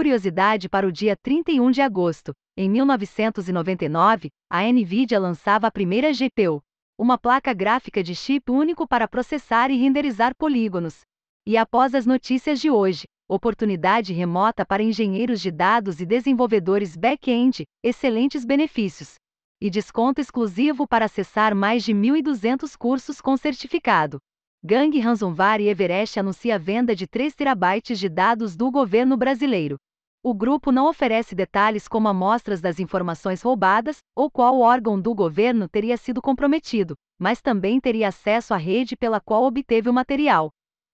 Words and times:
curiosidade 0.00 0.66
para 0.66 0.88
o 0.88 0.90
dia 0.90 1.14
31 1.14 1.70
de 1.70 1.82
agosto, 1.82 2.32
em 2.56 2.70
1999, 2.70 4.30
a 4.48 4.62
Nvidia 4.62 5.20
lançava 5.20 5.66
a 5.66 5.70
primeira 5.70 6.10
GPU, 6.10 6.62
uma 6.98 7.18
placa 7.18 7.52
gráfica 7.52 8.02
de 8.02 8.14
chip 8.14 8.50
único 8.50 8.88
para 8.88 9.06
processar 9.06 9.70
e 9.70 9.76
renderizar 9.76 10.34
polígonos. 10.34 11.00
E 11.46 11.54
após 11.54 11.94
as 11.94 12.06
notícias 12.06 12.62
de 12.62 12.70
hoje, 12.70 13.04
oportunidade 13.28 14.14
remota 14.14 14.64
para 14.64 14.82
engenheiros 14.82 15.38
de 15.38 15.50
dados 15.50 16.00
e 16.00 16.06
desenvolvedores 16.06 16.96
back-end, 16.96 17.64
excelentes 17.84 18.42
benefícios. 18.42 19.16
E 19.60 19.68
desconto 19.68 20.18
exclusivo 20.18 20.88
para 20.88 21.04
acessar 21.04 21.54
mais 21.54 21.84
de 21.84 21.92
1.200 21.92 22.74
cursos 22.74 23.20
com 23.20 23.36
certificado. 23.36 24.16
Gang 24.64 24.98
Ransomware 24.98 25.60
e 25.60 25.68
Everest 25.68 26.18
anuncia 26.18 26.54
a 26.54 26.58
venda 26.58 26.96
de 26.96 27.06
3 27.06 27.34
terabytes 27.34 27.98
de 27.98 28.08
dados 28.08 28.56
do 28.56 28.70
governo 28.70 29.14
brasileiro. 29.14 29.76
O 30.22 30.34
grupo 30.34 30.70
não 30.70 30.86
oferece 30.86 31.34
detalhes 31.34 31.88
como 31.88 32.06
amostras 32.06 32.60
das 32.60 32.78
informações 32.78 33.40
roubadas 33.40 34.00
ou 34.14 34.30
qual 34.30 34.60
órgão 34.60 35.00
do 35.00 35.14
governo 35.14 35.66
teria 35.66 35.96
sido 35.96 36.20
comprometido, 36.20 36.94
mas 37.18 37.40
também 37.40 37.80
teria 37.80 38.08
acesso 38.08 38.52
à 38.52 38.58
rede 38.58 38.96
pela 38.96 39.18
qual 39.18 39.44
obteve 39.44 39.88
o 39.88 39.94
material. 39.94 40.50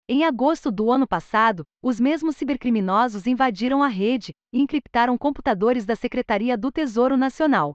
Em 0.09 0.25
agosto 0.25 0.73
do 0.73 0.91
ano 0.91 1.07
passado, 1.07 1.65
os 1.83 2.01
mesmos 2.01 2.35
cibercriminosos 2.37 3.27
invadiram 3.27 3.83
a 3.83 3.89
rede 3.89 4.33
e 4.53 4.61
encriptaram 4.61 5.19
computadores 5.19 5.85
da 5.85 5.95
Secretaria 5.95 6.57
do 6.57 6.73
Tesouro 6.73 7.17
Nacional. 7.17 7.75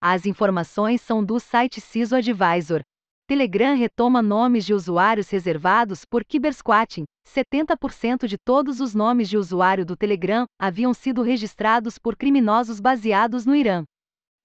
As 0.00 0.26
informações 0.26 1.00
são 1.00 1.24
do 1.24 1.40
site 1.40 1.80
CISO 1.80 2.14
Advisor. 2.14 2.82
Telegram 3.26 3.76
retoma 3.76 4.22
nomes 4.22 4.64
de 4.64 4.72
usuários 4.72 5.28
reservados 5.28 6.04
por 6.04 6.22
cybersquatting. 6.24 7.04
70% 7.26 8.26
de 8.26 8.36
todos 8.38 8.80
os 8.80 8.94
nomes 8.94 9.28
de 9.28 9.36
usuário 9.36 9.84
do 9.84 9.96
Telegram 9.96 10.46
haviam 10.58 10.92
sido 10.94 11.22
registrados 11.22 11.98
por 11.98 12.16
criminosos 12.16 12.80
baseados 12.80 13.46
no 13.46 13.54
Irã. 13.54 13.84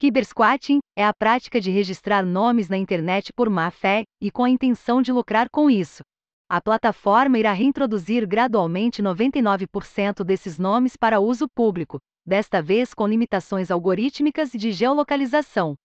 Cybersquatting 0.01 0.79
é 0.97 1.05
a 1.05 1.13
prática 1.13 1.59
de 1.59 1.69
registrar 1.69 2.25
nomes 2.25 2.69
na 2.69 2.77
internet 2.77 3.33
por 3.33 3.49
má 3.49 3.69
fé 3.69 4.03
e 4.21 4.31
com 4.31 4.43
a 4.43 4.49
intenção 4.49 5.01
de 5.01 5.11
lucrar 5.11 5.49
com 5.51 5.69
isso. 5.69 6.01
A 6.49 6.61
plataforma 6.61 7.37
irá 7.37 7.51
reintroduzir 7.51 8.27
gradualmente 8.27 9.03
99% 9.03 10.23
desses 10.23 10.57
nomes 10.57 10.95
para 10.95 11.19
uso 11.19 11.47
público, 11.47 11.99
desta 12.25 12.61
vez 12.61 12.93
com 12.93 13.05
limitações 13.05 13.69
algorítmicas 13.69 14.53
e 14.53 14.57
de 14.57 14.71
geolocalização. 14.71 15.75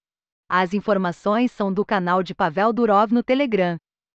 As 0.49 0.73
informações 0.73 1.51
são 1.51 1.73
do 1.73 1.85
canal 1.85 2.23
de 2.23 2.35
Pavel 2.35 2.73
Durov 2.73 3.13
no 3.13 3.23
Telegram. 3.23 3.77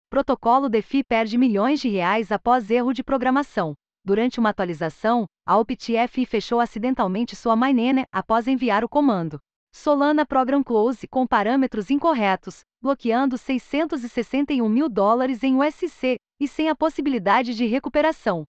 Protocolo 0.10 0.70
DeFi 0.70 1.04
perde 1.04 1.38
milhões 1.38 1.80
de 1.80 1.90
reais 1.90 2.32
após 2.32 2.70
erro 2.70 2.94
de 2.94 3.04
programação. 3.04 3.74
Durante 4.04 4.40
uma 4.40 4.50
atualização, 4.50 5.26
a 5.46 5.58
OptFi 5.58 6.26
fechou 6.26 6.60
acidentalmente 6.60 7.36
sua 7.36 7.56
mainnet 7.56 8.08
após 8.12 8.48
enviar 8.48 8.84
o 8.84 8.90
comando. 8.90 9.40
Solana 9.74 10.26
Program 10.26 10.64
Close 10.64 11.08
com 11.08 11.28
parâmetros 11.28 11.90
incorretos, 11.90 12.62
bloqueando 12.82 13.38
661 13.38 14.70
mil 14.70 14.88
dólares 14.88 15.44
em 15.44 15.58
USC, 15.58 16.18
e 16.40 16.48
sem 16.48 16.70
a 16.70 16.76
possibilidade 16.76 17.56
de 17.56 17.66
recuperação. 17.66 18.44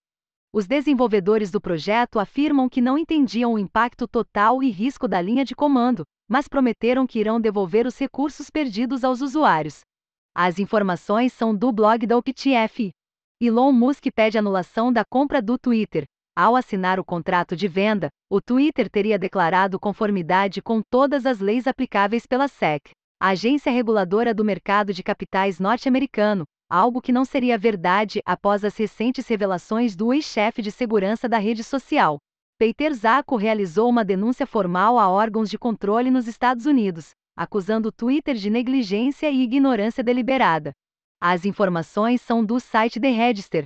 Os 0.53 0.67
desenvolvedores 0.67 1.51
do 1.51 1.59
projeto 1.59 2.19
afirmam 2.19 2.69
que 2.69 2.79
não 2.79 2.97
entendiam 2.97 3.53
o 3.53 3.59
impacto 3.59 4.07
total 4.07 4.63
e 4.63 4.69
risco 4.69 5.07
da 5.07 5.19
linha 5.19 5.43
de 5.43 5.55
comando, 5.55 6.03
mas 6.29 6.47
prometeram 6.47 7.05
que 7.05 7.19
irão 7.19 7.41
devolver 7.41 7.85
os 7.85 7.97
recursos 7.97 8.49
perdidos 8.49 9.03
aos 9.03 9.21
usuários. 9.21 9.81
As 10.39 10.59
informações 10.59 11.33
são 11.33 11.55
do 11.55 11.71
blog 11.71 12.05
da 12.05 12.15
OptF. 12.15 12.91
Elon 13.41 13.71
Musk 13.71 14.05
pede 14.13 14.37
anulação 14.37 14.93
da 14.93 15.03
compra 15.03 15.41
do 15.41 15.57
Twitter, 15.57 16.05
ao 16.35 16.55
assinar 16.55 16.99
o 16.99 17.03
contrato 17.03 17.55
de 17.55 17.67
venda, 17.67 18.09
o 18.29 18.39
Twitter 18.39 18.87
teria 18.87 19.17
declarado 19.17 19.79
conformidade 19.79 20.61
com 20.61 20.79
todas 20.79 21.25
as 21.25 21.39
leis 21.39 21.65
aplicáveis 21.65 22.27
pela 22.27 22.47
SEC, 22.47 22.91
a 23.19 23.29
agência 23.29 23.71
reguladora 23.71 24.31
do 24.31 24.45
mercado 24.45 24.93
de 24.93 25.01
capitais 25.01 25.59
norte-americano, 25.59 26.43
algo 26.69 27.01
que 27.01 27.11
não 27.11 27.25
seria 27.25 27.57
verdade 27.57 28.21
após 28.23 28.63
as 28.63 28.77
recentes 28.77 29.27
revelações 29.27 29.95
do 29.95 30.13
ex-chefe 30.13 30.61
de 30.61 30.69
segurança 30.69 31.27
da 31.27 31.39
rede 31.39 31.63
social. 31.63 32.19
Peter 32.59 32.93
Zacco 32.93 33.37
realizou 33.37 33.89
uma 33.89 34.05
denúncia 34.05 34.45
formal 34.45 34.99
a 34.99 35.09
órgãos 35.09 35.49
de 35.49 35.57
controle 35.57 36.11
nos 36.11 36.27
Estados 36.27 36.67
Unidos, 36.67 37.15
acusando 37.37 37.89
o 37.89 37.91
Twitter 37.91 38.35
de 38.35 38.49
negligência 38.49 39.29
e 39.29 39.43
ignorância 39.43 40.03
deliberada. 40.03 40.71
As 41.21 41.45
informações 41.45 42.21
são 42.21 42.43
do 42.43 42.59
site 42.59 42.99
The 42.99 43.11
Register, 43.11 43.65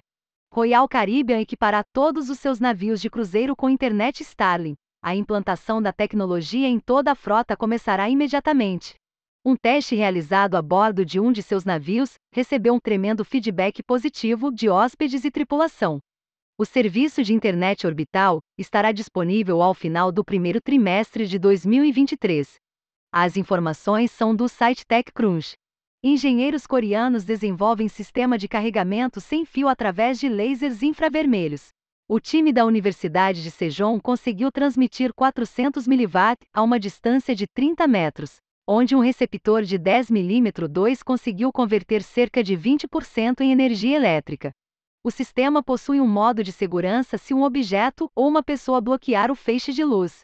Royal 0.53 0.85
Caribbean 0.85 1.39
equipará 1.39 1.81
todos 1.93 2.29
os 2.29 2.37
seus 2.37 2.59
navios 2.59 2.99
de 2.99 3.09
cruzeiro 3.09 3.55
com 3.55 3.69
internet 3.69 4.21
Starlink. 4.21 4.75
A 5.01 5.15
implantação 5.15 5.81
da 5.81 5.93
tecnologia 5.93 6.67
em 6.67 6.77
toda 6.77 7.13
a 7.13 7.15
frota 7.15 7.55
começará 7.55 8.09
imediatamente. 8.09 8.95
Um 9.45 9.55
teste 9.55 9.95
realizado 9.95 10.55
a 10.55 10.61
bordo 10.61 11.05
de 11.05 11.21
um 11.21 11.31
de 11.31 11.41
seus 11.41 11.63
navios 11.63 12.15
recebeu 12.33 12.73
um 12.73 12.81
tremendo 12.81 13.23
feedback 13.23 13.81
positivo 13.81 14.51
de 14.51 14.67
hóspedes 14.67 15.23
e 15.23 15.31
tripulação. 15.31 15.99
O 16.57 16.65
serviço 16.65 17.23
de 17.23 17.33
internet 17.33 17.87
orbital 17.87 18.41
estará 18.57 18.91
disponível 18.91 19.61
ao 19.61 19.73
final 19.73 20.11
do 20.11 20.21
primeiro 20.21 20.59
trimestre 20.59 21.25
de 21.27 21.39
2023. 21.39 22.60
As 23.13 23.35
informações 23.35 24.09
são 24.09 24.33
do 24.33 24.47
site 24.47 24.87
TechCrunch. 24.87 25.57
Engenheiros 26.01 26.65
coreanos 26.65 27.25
desenvolvem 27.25 27.89
sistema 27.89 28.37
de 28.37 28.47
carregamento 28.47 29.19
sem 29.19 29.43
fio 29.43 29.67
através 29.67 30.17
de 30.17 30.29
lasers 30.29 30.81
infravermelhos. 30.81 31.73
O 32.07 32.21
time 32.21 32.53
da 32.53 32.65
Universidade 32.65 33.43
de 33.43 33.51
Sejong 33.51 34.01
conseguiu 34.01 34.49
transmitir 34.49 35.13
400 35.13 35.87
mW 35.87 36.37
a 36.53 36.63
uma 36.63 36.79
distância 36.79 37.35
de 37.35 37.47
30 37.47 37.85
metros, 37.85 38.37
onde 38.65 38.95
um 38.95 39.01
receptor 39.01 39.63
de 39.63 39.77
10 39.77 40.09
mm 40.09 40.69
2 40.69 41.03
conseguiu 41.03 41.51
converter 41.51 42.01
cerca 42.03 42.41
de 42.41 42.55
20% 42.55 43.41
em 43.41 43.51
energia 43.51 43.97
elétrica. 43.97 44.53
O 45.03 45.11
sistema 45.11 45.61
possui 45.61 45.99
um 45.99 46.07
modo 46.07 46.45
de 46.45 46.53
segurança 46.53 47.17
se 47.17 47.33
um 47.33 47.43
objeto 47.43 48.09
ou 48.15 48.25
uma 48.29 48.41
pessoa 48.41 48.79
bloquear 48.79 49.29
o 49.29 49.35
feixe 49.35 49.73
de 49.73 49.83
luz. 49.83 50.21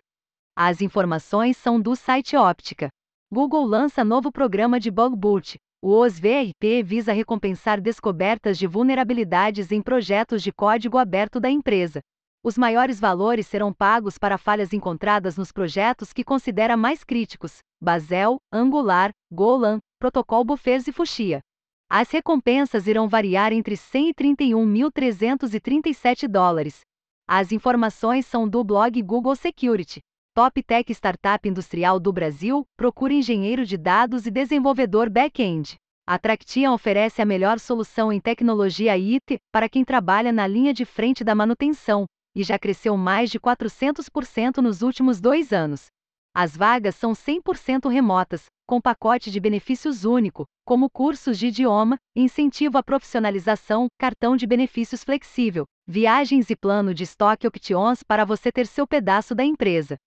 As 0.59 0.81
informações 0.81 1.56
são 1.56 1.79
do 1.79 1.95
site 1.95 2.35
Óptica. 2.35 2.90
Google 3.31 3.63
lança 3.63 4.03
novo 4.03 4.31
programa 4.31 4.79
de 4.79 4.90
bug 4.90 5.16
boot, 5.16 5.59
o 5.79 5.91
OSVRP 5.91 6.81
visa 6.81 7.13
recompensar 7.13 7.79
descobertas 7.79 8.57
de 8.57 8.66
vulnerabilidades 8.66 9.72
em 9.72 9.84
projetos 9.84 10.41
de 10.41 10.51
código 10.51 10.97
aberto 10.97 11.40
da 11.40 11.47
empresa. 11.47 12.00
Os 12.44 12.57
maiores 12.57 13.00
valores 13.00 13.45
serão 13.45 13.72
pagos 13.72 14.18
para 14.18 14.40
falhas 14.40 14.73
encontradas 14.73 15.38
nos 15.38 15.51
projetos 15.51 16.12
que 16.12 16.23
considera 16.23 16.75
mais 16.75 17.03
críticos: 17.03 17.59
Basel, 17.79 18.38
Angular, 18.51 19.12
Golan, 19.31 19.78
Protocol 20.00 20.44
Buffers 20.44 20.88
e 20.88 20.91
Fuchsia. 20.91 21.39
As 21.88 22.09
recompensas 22.09 22.88
irão 22.88 23.07
variar 23.07 23.53
entre 23.53 23.75
131.337 23.75 26.28
dólares. 26.28 26.79
As 27.28 27.51
informações 27.51 28.25
são 28.25 28.50
do 28.50 28.63
blog 28.63 29.00
Google 29.03 29.35
Security. 29.35 30.01
Top 30.37 30.61
Tech 30.61 30.93
Startup 30.93 31.49
Industrial 31.49 31.99
do 31.99 32.13
Brasil, 32.13 32.63
procura 32.77 33.11
engenheiro 33.11 33.65
de 33.65 33.75
dados 33.75 34.27
e 34.27 34.29
desenvolvedor 34.29 35.09
back-end. 35.09 35.77
A 36.05 36.19
Tractian 36.19 36.73
oferece 36.73 37.23
a 37.23 37.25
melhor 37.25 37.57
solução 37.57 38.13
em 38.13 38.19
tecnologia 38.19 38.93
IT 38.93 39.39
para 39.51 39.67
quem 39.67 39.83
trabalha 39.83 40.31
na 40.31 40.45
linha 40.45 40.75
de 40.75 40.85
frente 40.85 41.23
da 41.23 41.33
manutenção, 41.33 42.05
e 42.35 42.43
já 42.43 42.59
cresceu 42.59 42.95
mais 42.95 43.31
de 43.31 43.39
400% 43.39 44.57
nos 44.57 44.83
últimos 44.83 45.19
dois 45.19 45.51
anos. 45.51 45.87
As 46.35 46.55
vagas 46.55 46.95
são 46.95 47.13
100% 47.13 47.89
remotas, 47.89 48.45
com 48.67 48.79
pacote 48.79 49.31
de 49.31 49.39
benefícios 49.39 50.05
único, 50.05 50.45
como 50.63 50.87
cursos 50.87 51.39
de 51.39 51.47
idioma, 51.47 51.97
incentivo 52.15 52.77
à 52.77 52.83
profissionalização, 52.83 53.87
cartão 53.97 54.37
de 54.37 54.45
benefícios 54.45 55.03
flexível, 55.03 55.65
viagens 55.87 56.51
e 56.51 56.55
plano 56.55 56.94
de 56.94 57.06
estoque 57.06 57.47
options 57.47 58.03
para 58.03 58.23
você 58.23 58.51
ter 58.51 58.67
seu 58.67 58.85
pedaço 58.85 59.33
da 59.33 59.44
empresa. 59.44 59.97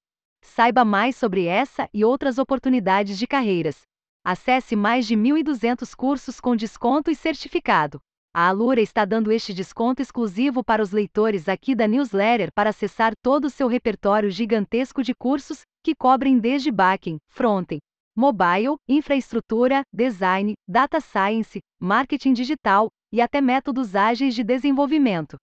Saiba 0.61 0.85
mais 0.85 1.17
sobre 1.17 1.47
essa 1.47 1.89
e 1.95 2.05
outras 2.05 2.37
oportunidades 2.37 3.19
de 3.19 3.27
carreiras. 3.27 3.81
Acesse 4.23 4.77
mais 4.77 5.07
de 5.07 5.17
1.200 5.17 5.95
cursos 5.95 6.39
com 6.39 6.55
desconto 6.55 7.11
e 7.11 7.15
certificado. 7.15 7.99
A 8.35 8.49
Alura 8.49 8.81
está 8.81 9.07
dando 9.07 9.33
este 9.33 9.55
desconto 9.55 10.03
exclusivo 10.03 10.63
para 10.63 10.83
os 10.83 10.93
leitores 10.93 11.49
aqui 11.49 11.75
da 11.75 11.89
newsletter 11.89 12.53
para 12.55 12.71
acessar 12.71 13.15
todo 13.23 13.47
o 13.47 13.51
seu 13.51 13.69
repertório 13.69 14.31
gigantesco 14.31 15.03
de 15.03 15.15
cursos 15.15 15.63
que 15.83 15.95
cobrem 15.95 16.39
desde 16.39 16.71
backend, 16.71 17.19
frontend, 17.29 17.81
mobile, 18.15 18.77
infraestrutura, 18.87 19.83
design, 19.93 20.53
data 20.69 21.01
science, 21.01 21.59
marketing 21.81 22.35
digital 22.35 22.89
e 23.11 23.23
até 23.23 23.41
métodos 23.41 23.97
ágeis 23.97 24.35
de 24.35 24.45
desenvolvimento. 24.45 25.37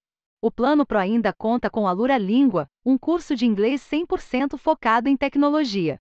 O 0.48 0.52
Plano 0.60 0.86
Pro 0.86 0.98
ainda 0.98 1.34
conta 1.34 1.70
com 1.70 1.86
a 1.86 1.92
Lura 1.92 2.18
Língua, 2.18 2.70
um 2.86 2.98
curso 2.98 3.36
de 3.36 3.46
inglês 3.46 3.82
100% 3.82 4.58
focado 4.58 5.10
em 5.10 5.18
tecnologia. 5.18 6.00